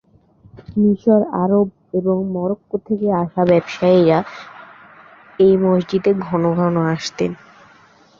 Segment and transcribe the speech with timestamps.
[0.75, 1.67] মিশর, আরব
[1.93, 4.19] এবং মরক্কো থেকে আসা ব্যবসায়ীরা
[5.39, 7.31] এই মসজিদে ঘন ঘন আসতেন।